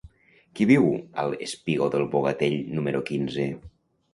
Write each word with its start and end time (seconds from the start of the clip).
Qui 0.59 0.65
viu 0.69 0.87
al 1.23 1.35
espigó 1.47 1.91
del 1.97 2.07
Bogatell 2.15 2.59
número 2.79 3.07
quinze? 3.11 3.47